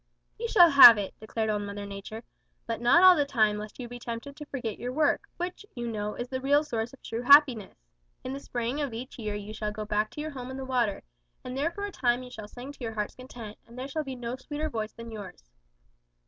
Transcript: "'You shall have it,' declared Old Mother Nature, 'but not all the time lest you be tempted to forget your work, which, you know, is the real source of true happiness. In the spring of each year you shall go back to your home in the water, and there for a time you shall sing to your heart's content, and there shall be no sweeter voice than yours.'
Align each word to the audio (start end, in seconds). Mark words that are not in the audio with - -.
"'You 0.39 0.47
shall 0.47 0.71
have 0.71 0.97
it,' 0.97 1.13
declared 1.19 1.51
Old 1.51 1.61
Mother 1.61 1.85
Nature, 1.85 2.23
'but 2.65 2.81
not 2.81 3.03
all 3.03 3.15
the 3.15 3.23
time 3.23 3.59
lest 3.59 3.77
you 3.77 3.87
be 3.87 3.99
tempted 3.99 4.35
to 4.35 4.47
forget 4.47 4.79
your 4.79 4.91
work, 4.91 5.27
which, 5.37 5.63
you 5.75 5.87
know, 5.87 6.15
is 6.15 6.27
the 6.27 6.41
real 6.41 6.63
source 6.63 6.91
of 6.91 7.03
true 7.03 7.21
happiness. 7.21 7.77
In 8.23 8.33
the 8.33 8.39
spring 8.39 8.81
of 8.81 8.95
each 8.95 9.19
year 9.19 9.35
you 9.35 9.53
shall 9.53 9.71
go 9.71 9.85
back 9.85 10.09
to 10.09 10.19
your 10.19 10.31
home 10.31 10.49
in 10.49 10.57
the 10.57 10.65
water, 10.65 11.03
and 11.43 11.55
there 11.55 11.69
for 11.69 11.85
a 11.85 11.91
time 11.91 12.23
you 12.23 12.31
shall 12.31 12.47
sing 12.47 12.71
to 12.71 12.81
your 12.83 12.93
heart's 12.93 13.13
content, 13.13 13.59
and 13.67 13.77
there 13.77 13.87
shall 13.87 14.03
be 14.03 14.15
no 14.15 14.35
sweeter 14.37 14.71
voice 14.71 14.93
than 14.93 15.11
yours.' 15.11 15.51